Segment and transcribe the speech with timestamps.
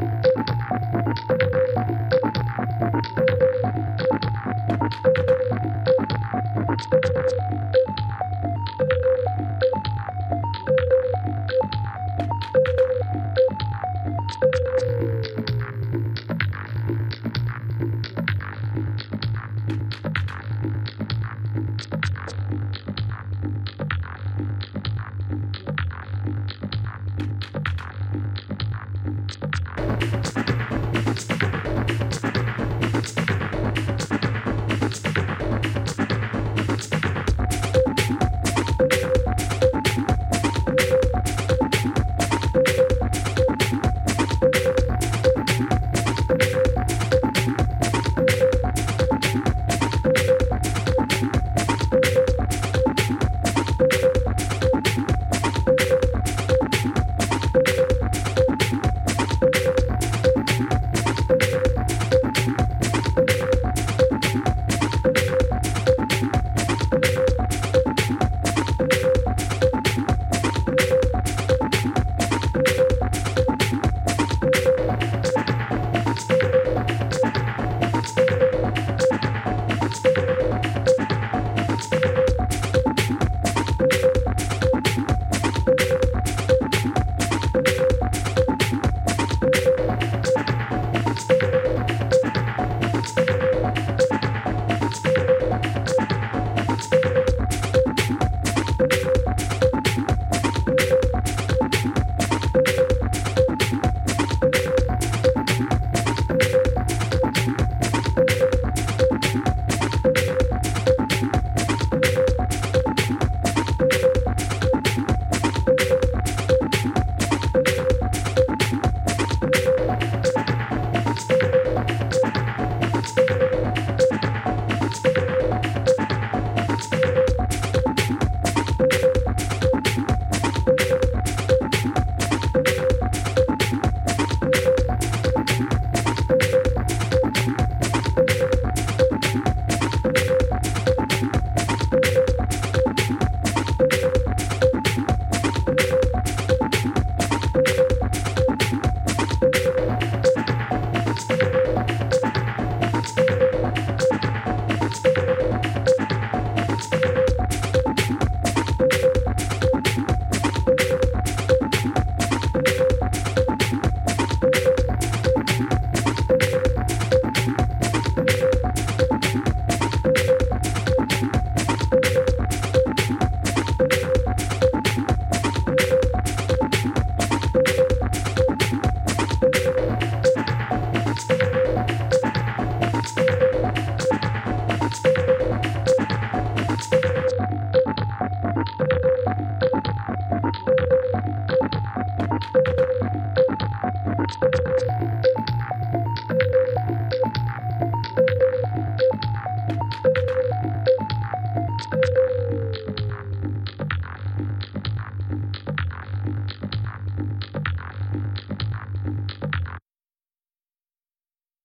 [0.00, 0.07] you